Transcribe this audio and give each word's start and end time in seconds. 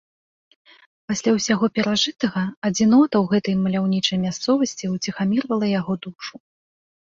Пасля 1.11 1.31
ўсяго 1.35 1.65
перажытага 1.79 2.43
адзінота 2.71 3.15
ў 3.23 3.35
гэтай 3.35 3.55
маляўнічай 3.67 4.17
мясцовасці 4.25 4.93
ўціхамірвала 4.95 5.73
яго 5.79 5.93
душу. 6.11 6.35